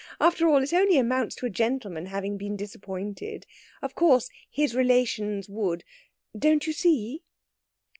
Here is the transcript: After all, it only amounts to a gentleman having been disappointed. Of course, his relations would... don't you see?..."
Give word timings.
After 0.19 0.47
all, 0.49 0.63
it 0.63 0.73
only 0.73 0.97
amounts 0.97 1.35
to 1.35 1.45
a 1.45 1.51
gentleman 1.51 2.07
having 2.07 2.35
been 2.35 2.55
disappointed. 2.55 3.45
Of 3.83 3.93
course, 3.93 4.31
his 4.49 4.73
relations 4.73 5.47
would... 5.47 5.83
don't 6.35 6.65
you 6.65 6.73
see?..." 6.73 7.21